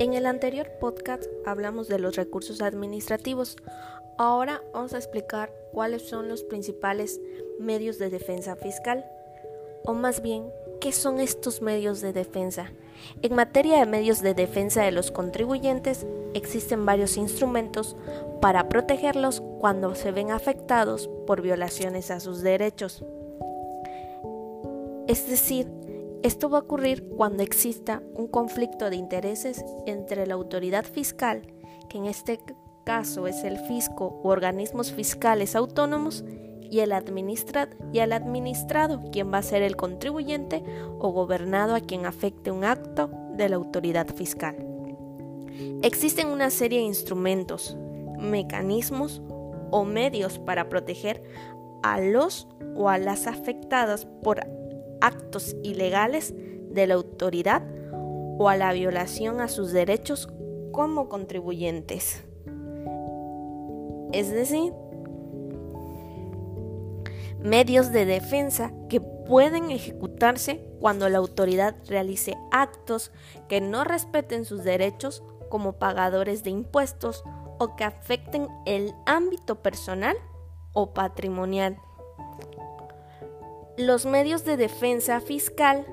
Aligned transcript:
En 0.00 0.14
el 0.14 0.24
anterior 0.24 0.70
podcast 0.80 1.24
hablamos 1.44 1.86
de 1.86 1.98
los 1.98 2.16
recursos 2.16 2.62
administrativos. 2.62 3.58
Ahora 4.16 4.62
vamos 4.72 4.94
a 4.94 4.96
explicar 4.96 5.52
cuáles 5.74 6.08
son 6.08 6.26
los 6.26 6.42
principales 6.42 7.20
medios 7.58 7.98
de 7.98 8.08
defensa 8.08 8.56
fiscal. 8.56 9.04
O 9.84 9.92
más 9.92 10.22
bien, 10.22 10.50
¿qué 10.80 10.92
son 10.92 11.20
estos 11.20 11.60
medios 11.60 12.00
de 12.00 12.14
defensa? 12.14 12.72
En 13.20 13.34
materia 13.34 13.78
de 13.78 13.84
medios 13.84 14.22
de 14.22 14.32
defensa 14.32 14.82
de 14.82 14.90
los 14.90 15.10
contribuyentes, 15.10 16.06
existen 16.32 16.86
varios 16.86 17.18
instrumentos 17.18 17.94
para 18.40 18.70
protegerlos 18.70 19.42
cuando 19.58 19.94
se 19.94 20.12
ven 20.12 20.30
afectados 20.30 21.10
por 21.26 21.42
violaciones 21.42 22.10
a 22.10 22.20
sus 22.20 22.40
derechos. 22.40 23.04
Es 25.08 25.28
decir, 25.28 25.66
esto 26.22 26.50
va 26.50 26.58
a 26.58 26.62
ocurrir 26.62 27.08
cuando 27.16 27.42
exista 27.42 28.02
un 28.14 28.26
conflicto 28.26 28.90
de 28.90 28.96
intereses 28.96 29.64
entre 29.86 30.26
la 30.26 30.34
autoridad 30.34 30.84
fiscal, 30.84 31.42
que 31.88 31.98
en 31.98 32.06
este 32.06 32.40
caso 32.84 33.26
es 33.26 33.42
el 33.44 33.58
fisco 33.58 34.20
u 34.22 34.28
organismos 34.28 34.92
fiscales 34.92 35.56
autónomos, 35.56 36.24
y 36.70 36.80
el, 36.80 36.94
y 37.92 37.98
el 37.98 38.12
administrado, 38.12 39.00
quien 39.10 39.32
va 39.32 39.38
a 39.38 39.42
ser 39.42 39.62
el 39.62 39.76
contribuyente 39.76 40.62
o 41.00 41.10
gobernado 41.10 41.74
a 41.74 41.80
quien 41.80 42.06
afecte 42.06 42.52
un 42.52 42.64
acto 42.64 43.10
de 43.34 43.48
la 43.48 43.56
autoridad 43.56 44.06
fiscal. 44.06 44.56
Existen 45.82 46.28
una 46.28 46.50
serie 46.50 46.78
de 46.78 46.84
instrumentos, 46.84 47.76
mecanismos 48.18 49.20
o 49.72 49.84
medios 49.84 50.38
para 50.38 50.68
proteger 50.68 51.22
a 51.82 52.00
los 52.00 52.46
o 52.76 52.88
a 52.88 52.98
las 52.98 53.26
afectadas 53.26 54.06
por 54.22 54.40
actos 55.00 55.56
ilegales 55.62 56.34
de 56.70 56.86
la 56.86 56.94
autoridad 56.94 57.62
o 58.38 58.48
a 58.48 58.56
la 58.56 58.72
violación 58.72 59.40
a 59.40 59.48
sus 59.48 59.72
derechos 59.72 60.28
como 60.72 61.08
contribuyentes. 61.08 62.24
Es 64.12 64.30
decir, 64.30 64.72
medios 67.42 67.92
de 67.92 68.04
defensa 68.04 68.72
que 68.88 69.00
pueden 69.00 69.70
ejecutarse 69.70 70.66
cuando 70.80 71.08
la 71.08 71.18
autoridad 71.18 71.76
realice 71.86 72.36
actos 72.50 73.12
que 73.48 73.60
no 73.60 73.84
respeten 73.84 74.44
sus 74.44 74.64
derechos 74.64 75.22
como 75.48 75.74
pagadores 75.74 76.42
de 76.44 76.50
impuestos 76.50 77.24
o 77.58 77.76
que 77.76 77.84
afecten 77.84 78.48
el 78.66 78.94
ámbito 79.06 79.62
personal 79.62 80.16
o 80.72 80.92
patrimonial 80.94 81.76
los 83.80 84.06
medios 84.06 84.44
de 84.44 84.56
defensa 84.56 85.20
fiscal 85.20 85.86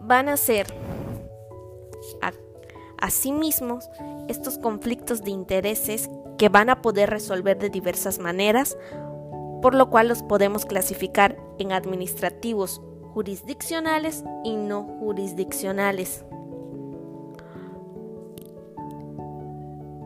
van 0.00 0.28
a 0.28 0.36
ser 0.36 0.66
a, 2.20 2.32
mismos 3.32 3.88
estos 4.28 4.58
conflictos 4.58 5.22
de 5.22 5.30
intereses 5.30 6.08
que 6.38 6.48
van 6.48 6.70
a 6.70 6.80
poder 6.80 7.10
resolver 7.10 7.58
de 7.58 7.68
diversas 7.68 8.18
maneras, 8.18 8.78
por 9.60 9.74
lo 9.74 9.90
cual 9.90 10.08
los 10.08 10.22
podemos 10.22 10.64
clasificar 10.64 11.36
en 11.58 11.72
administrativos 11.72 12.80
jurisdiccionales 13.12 14.24
y 14.42 14.56
no 14.56 14.84
jurisdiccionales. 15.00 16.24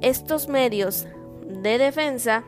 Estos 0.00 0.48
medios 0.48 1.06
de 1.46 1.78
defensa 1.78 2.44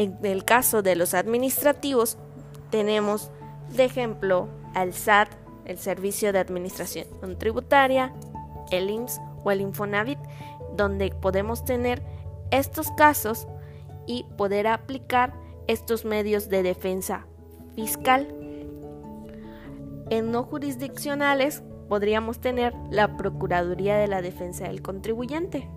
en 0.00 0.16
el 0.22 0.44
caso 0.46 0.80
de 0.80 0.96
los 0.96 1.12
administrativos, 1.12 2.16
tenemos 2.70 3.30
de 3.76 3.84
ejemplo 3.84 4.48
al 4.74 4.94
SAT, 4.94 5.28
el 5.66 5.78
Servicio 5.78 6.32
de 6.32 6.38
Administración 6.38 7.06
Tributaria, 7.38 8.14
el 8.70 8.88
IMSS 8.88 9.20
o 9.44 9.50
el 9.50 9.60
Infonavit, 9.60 10.18
donde 10.74 11.10
podemos 11.10 11.66
tener 11.66 12.02
estos 12.50 12.90
casos 12.92 13.46
y 14.06 14.24
poder 14.38 14.68
aplicar 14.68 15.34
estos 15.66 16.06
medios 16.06 16.48
de 16.48 16.62
defensa 16.62 17.26
fiscal. 17.74 18.26
En 20.08 20.32
no 20.32 20.44
jurisdiccionales 20.44 21.62
podríamos 21.90 22.40
tener 22.40 22.72
la 22.90 23.18
Procuraduría 23.18 23.98
de 23.98 24.08
la 24.08 24.22
Defensa 24.22 24.64
del 24.64 24.80
Contribuyente. 24.80 25.68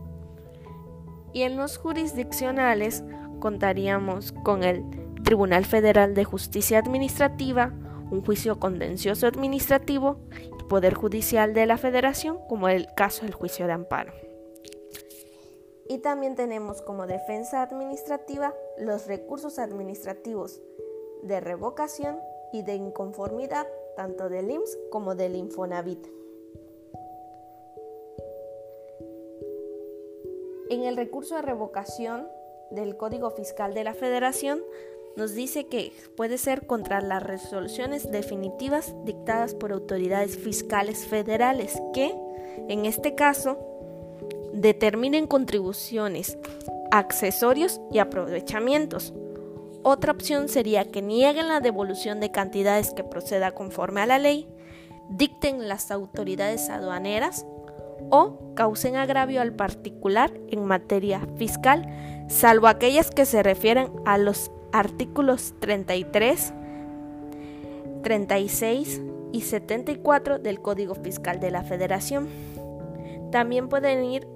Y 1.34 1.42
en 1.42 1.58
los 1.58 1.78
jurisdiccionales 1.78 3.04
contaríamos 3.44 4.32
con 4.32 4.64
el 4.64 4.86
Tribunal 5.26 5.66
Federal 5.66 6.14
de 6.14 6.24
Justicia 6.24 6.80
Administrativa, 6.80 7.74
un 8.10 8.24
juicio 8.24 8.58
contencioso 8.58 9.28
administrativo 9.28 10.16
y 10.62 10.64
Poder 10.64 10.94
Judicial 10.94 11.54
de 11.54 11.66
la 11.66 11.78
Federación, 11.78 12.40
como 12.48 12.70
el 12.70 12.88
caso 12.96 13.24
del 13.26 13.34
juicio 13.34 13.68
de 13.68 13.74
amparo. 13.74 14.14
Y 15.90 15.98
también 15.98 16.36
tenemos 16.36 16.82
como 16.82 17.06
defensa 17.06 17.62
administrativa 17.62 18.54
los 18.78 19.08
recursos 19.08 19.60
administrativos 19.60 20.62
de 21.24 21.42
revocación 21.42 22.20
y 22.54 22.62
de 22.62 22.76
inconformidad 22.76 23.68
tanto 23.98 24.30
del 24.30 24.52
IMSS 24.52 24.80
como 24.90 25.16
del 25.16 25.36
Infonavit. 25.36 26.08
En 30.70 30.84
el 30.84 30.96
recurso 30.96 31.36
de 31.36 31.42
revocación 31.42 32.26
del 32.74 32.98
Código 32.98 33.32
Fiscal 33.32 33.74
de 33.74 33.84
la 33.84 33.94
Federación 33.94 34.62
nos 35.16 35.34
dice 35.34 35.68
que 35.68 35.92
puede 36.18 36.38
ser 36.38 36.66
contra 36.66 37.02
las 37.02 37.22
resoluciones 37.22 38.12
definitivas 38.12 38.96
dictadas 39.06 39.54
por 39.54 39.72
autoridades 39.72 40.38
fiscales 40.38 41.06
federales 41.06 41.80
que, 41.94 42.16
en 42.68 42.86
este 42.86 43.16
caso, 43.16 43.58
determinen 44.54 45.28
contribuciones, 45.28 46.38
accesorios 46.92 47.80
y 47.92 48.00
aprovechamientos. 48.00 49.14
Otra 49.84 50.14
opción 50.14 50.48
sería 50.48 50.86
que 50.86 51.02
nieguen 51.02 51.48
la 51.48 51.60
devolución 51.60 52.20
de 52.20 52.32
cantidades 52.32 52.94
que 52.94 53.04
proceda 53.04 53.52
conforme 53.52 54.02
a 54.02 54.06
la 54.06 54.18
ley, 54.18 54.48
dicten 55.10 55.68
las 55.68 55.92
autoridades 55.92 56.70
aduaneras 56.70 57.46
o 58.16 58.54
causen 58.54 58.96
agravio 58.96 59.42
al 59.42 59.56
particular 59.56 60.32
en 60.52 60.66
materia 60.66 61.28
fiscal 61.36 61.88
salvo 62.30 62.68
aquellas 62.68 63.10
que 63.10 63.26
se 63.26 63.42
refieren 63.42 63.92
a 64.06 64.20
los 64.20 64.52
artículos 64.72 65.56
33, 65.60 66.54
36 68.04 69.02
y 69.32 69.42
74 69.42 70.38
del 70.38 70.62
Código 70.62 70.94
Fiscal 70.94 71.40
de 71.40 71.50
la 71.50 71.64
Federación. 71.64 72.28
También 73.32 73.68
pueden 73.68 74.04
ir 74.06 74.28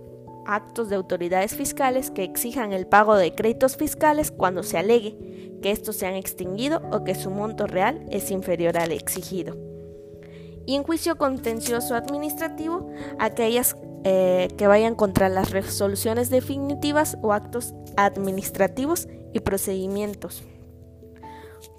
actos 0.47 0.89
de 0.89 0.95
autoridades 0.95 1.55
fiscales 1.55 2.09
que 2.09 2.23
exijan 2.23 2.73
el 2.73 2.87
pago 2.87 3.15
de 3.15 3.35
créditos 3.35 3.77
fiscales 3.77 4.31
cuando 4.31 4.63
se 4.63 4.79
alegue 4.79 5.59
que 5.61 5.69
estos 5.69 5.97
se 5.97 6.07
han 6.07 6.15
extinguido 6.15 6.81
o 6.91 7.03
que 7.03 7.13
su 7.13 7.29
monto 7.29 7.67
real 7.67 8.03
es 8.09 8.31
inferior 8.31 8.75
al 8.79 8.91
exigido. 8.91 9.66
Y 10.67 10.75
en 10.75 10.83
juicio 10.83 11.17
contencioso 11.17 11.95
administrativo, 11.95 12.91
aquellas 13.19 13.77
eh, 14.03 14.49
que 14.57 14.67
vayan 14.67 14.95
contra 14.95 15.29
las 15.29 15.51
resoluciones 15.51 16.29
definitivas 16.29 17.17
o 17.21 17.31
actos 17.31 17.73
administrativos 17.95 19.07
y 19.33 19.39
procedimientos, 19.39 20.43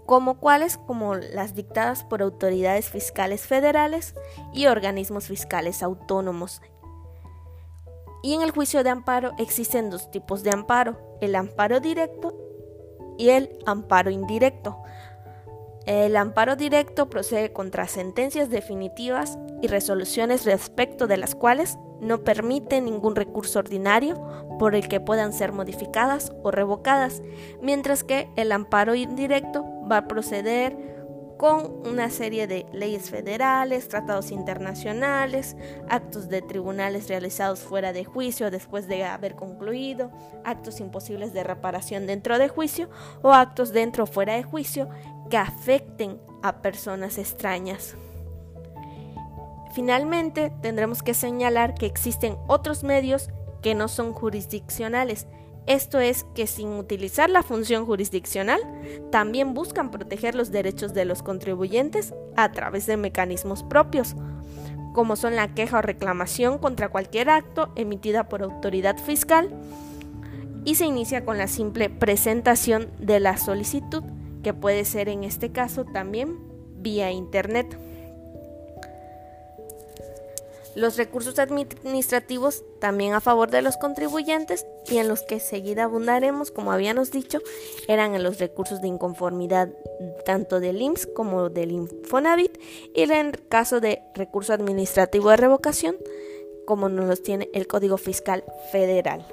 como 0.06 0.38
cuáles 0.38 0.78
como 0.78 1.16
las 1.16 1.54
dictadas 1.54 2.02
por 2.02 2.22
autoridades 2.22 2.88
fiscales 2.88 3.42
federales 3.42 4.14
y 4.54 4.66
organismos 4.68 5.26
fiscales 5.26 5.82
autónomos. 5.82 6.62
Y 8.22 8.32
en 8.32 8.40
el 8.40 8.52
juicio 8.52 8.82
de 8.82 8.90
amparo 8.90 9.32
existen 9.38 9.90
dos 9.90 10.10
tipos 10.10 10.42
de 10.42 10.50
amparo, 10.50 11.18
el 11.20 11.34
amparo 11.34 11.80
directo 11.80 12.34
y 13.18 13.28
el 13.28 13.58
amparo 13.66 14.10
indirecto. 14.10 14.82
El 15.88 16.18
amparo 16.18 16.54
directo 16.54 17.08
procede 17.08 17.54
contra 17.54 17.88
sentencias 17.88 18.50
definitivas 18.50 19.38
y 19.62 19.68
resoluciones 19.68 20.44
respecto 20.44 21.06
de 21.06 21.16
las 21.16 21.34
cuales 21.34 21.78
no 21.98 22.24
permite 22.24 22.82
ningún 22.82 23.16
recurso 23.16 23.58
ordinario 23.58 24.22
por 24.58 24.74
el 24.74 24.86
que 24.86 25.00
puedan 25.00 25.32
ser 25.32 25.52
modificadas 25.52 26.30
o 26.42 26.50
revocadas, 26.50 27.22
mientras 27.62 28.04
que 28.04 28.28
el 28.36 28.52
amparo 28.52 28.94
indirecto 28.94 29.64
va 29.90 29.96
a 29.96 30.08
proceder 30.08 30.97
con 31.38 31.86
una 31.86 32.10
serie 32.10 32.46
de 32.46 32.66
leyes 32.72 33.10
federales, 33.10 33.88
tratados 33.88 34.32
internacionales, 34.32 35.56
actos 35.88 36.28
de 36.28 36.42
tribunales 36.42 37.08
realizados 37.08 37.60
fuera 37.60 37.92
de 37.92 38.04
juicio 38.04 38.50
después 38.50 38.88
de 38.88 39.04
haber 39.04 39.36
concluido, 39.36 40.10
actos 40.44 40.80
imposibles 40.80 41.32
de 41.32 41.44
reparación 41.44 42.06
dentro 42.06 42.38
de 42.38 42.48
juicio 42.48 42.90
o 43.22 43.32
actos 43.32 43.72
dentro 43.72 44.04
o 44.04 44.06
fuera 44.06 44.34
de 44.34 44.42
juicio 44.42 44.88
que 45.30 45.36
afecten 45.36 46.20
a 46.42 46.60
personas 46.60 47.18
extrañas. 47.18 47.94
Finalmente, 49.72 50.52
tendremos 50.60 51.04
que 51.04 51.14
señalar 51.14 51.74
que 51.74 51.86
existen 51.86 52.36
otros 52.48 52.82
medios 52.82 53.30
que 53.62 53.76
no 53.76 53.86
son 53.86 54.12
jurisdiccionales. 54.12 55.28
Esto 55.68 56.00
es 56.00 56.24
que 56.34 56.46
sin 56.46 56.70
utilizar 56.70 57.28
la 57.28 57.42
función 57.42 57.84
jurisdiccional, 57.84 58.58
también 59.12 59.52
buscan 59.52 59.90
proteger 59.90 60.34
los 60.34 60.50
derechos 60.50 60.94
de 60.94 61.04
los 61.04 61.22
contribuyentes 61.22 62.14
a 62.36 62.50
través 62.52 62.86
de 62.86 62.96
mecanismos 62.96 63.64
propios, 63.64 64.16
como 64.94 65.14
son 65.14 65.36
la 65.36 65.54
queja 65.54 65.78
o 65.78 65.82
reclamación 65.82 66.56
contra 66.56 66.88
cualquier 66.88 67.28
acto 67.28 67.70
emitida 67.76 68.30
por 68.30 68.42
autoridad 68.42 68.96
fiscal, 68.96 69.50
y 70.64 70.76
se 70.76 70.86
inicia 70.86 71.26
con 71.26 71.36
la 71.36 71.48
simple 71.48 71.90
presentación 71.90 72.88
de 72.98 73.20
la 73.20 73.36
solicitud, 73.36 74.02
que 74.42 74.54
puede 74.54 74.86
ser 74.86 75.10
en 75.10 75.22
este 75.22 75.52
caso 75.52 75.84
también 75.84 76.38
vía 76.78 77.10
Internet. 77.10 77.78
Los 80.78 80.96
recursos 80.96 81.40
administrativos 81.40 82.62
también 82.78 83.12
a 83.12 83.20
favor 83.20 83.50
de 83.50 83.62
los 83.62 83.76
contribuyentes 83.76 84.64
y 84.88 84.98
en 84.98 85.08
los 85.08 85.22
que 85.22 85.40
seguida 85.40 85.82
abundaremos, 85.82 86.52
como 86.52 86.70
habíamos 86.70 87.10
dicho, 87.10 87.40
eran 87.88 88.14
en 88.14 88.22
los 88.22 88.38
recursos 88.38 88.80
de 88.80 88.86
inconformidad 88.86 89.70
tanto 90.24 90.60
del 90.60 90.80
IMSS 90.80 91.08
como 91.16 91.50
del 91.50 91.72
Infonavit 91.72 92.56
y 92.94 93.10
en 93.10 93.32
caso 93.48 93.80
de 93.80 94.02
recurso 94.14 94.52
administrativo 94.52 95.30
de 95.30 95.38
revocación, 95.38 95.96
como 96.64 96.88
nos 96.88 97.08
los 97.08 97.24
tiene 97.24 97.48
el 97.54 97.66
Código 97.66 97.98
Fiscal 97.98 98.44
Federal. 98.70 99.26